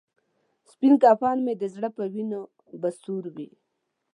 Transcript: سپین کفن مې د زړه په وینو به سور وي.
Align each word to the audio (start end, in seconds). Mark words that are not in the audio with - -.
سپین 0.71 0.93
کفن 1.03 1.37
مې 1.45 1.53
د 1.61 1.63
زړه 1.73 1.89
په 1.97 2.03
وینو 2.13 2.41
به 2.81 2.89
سور 3.01 3.23
وي. 3.35 3.49